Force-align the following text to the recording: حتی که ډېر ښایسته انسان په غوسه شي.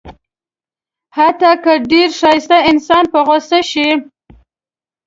حتی 1.17 1.51
که 1.63 1.73
ډېر 1.91 2.09
ښایسته 2.19 2.57
انسان 2.71 3.03
په 3.13 3.19
غوسه 3.27 3.59
شي. 3.71 3.87